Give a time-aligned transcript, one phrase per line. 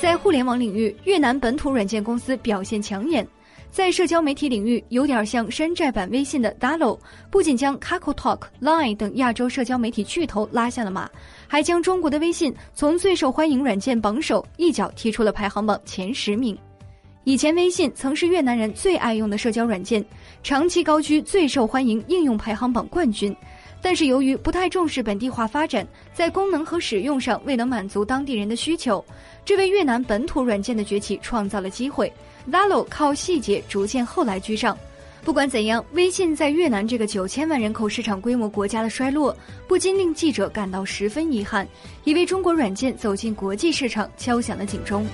[0.00, 3.26] 在互联网领域，越南本土软件公司表现抢眼。
[3.70, 6.98] 在社交媒体领域，有点像山寨版微信的 Dalo，
[7.30, 11.06] 不仅将 k a k o t a l k、Line 等亚洲社交媒体巨头拉下了马，
[11.46, 16.56] 还将中国的微信从最受欢迎软件榜首一脚踢出了排行榜前十名。
[17.24, 20.02] 以前，微信曾是越南人最爱用的社交软件，
[20.42, 23.36] 长期高居最受欢迎应用排行榜冠军。
[23.82, 29.04] 但是，由于不太重视本地化发展，在功能和使用上未能满足当地人的需求，
[29.44, 32.12] 这为越南本土软件的崛起创造了机会。
[32.50, 34.76] Valo 靠细节逐渐后来居上。
[35.22, 41.66] 不管怎样，微信在越南这个九千万人口市场规模国家的衰落，不禁令记者感到十分遗憾，
[42.04, 45.06] 也为中国软件走进国际市场敲响了警钟。